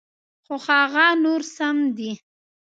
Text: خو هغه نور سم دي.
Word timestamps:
خو 0.45 0.55
هغه 0.67 1.05
نور 1.23 1.41
سم 1.55 1.77
دي. 1.97 2.11